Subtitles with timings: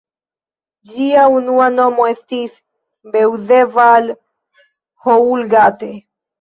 [0.91, 2.57] Ĝia unua nomo estis
[3.19, 5.95] "Beuzeval-Houlgate".